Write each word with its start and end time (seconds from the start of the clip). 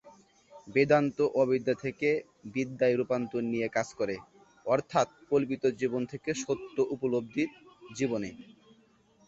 বেদান্ত 0.67 1.17
অবিদ্যা 1.41 1.75
থেকে 1.83 2.09
বিদ্যায় 2.53 2.95
রূপান্তর 2.95 3.41
নিয়ে 3.51 3.67
কাজ 3.67 3.87
করে, 3.99 4.15
অর্থাৎ 4.65 5.07
কল্পিত 5.29 5.63
জীবন 5.81 6.01
থেকে 6.11 6.29
সত্য 6.43 6.75
উপলব্ধির 6.95 7.49
জীবনে। 7.95 8.29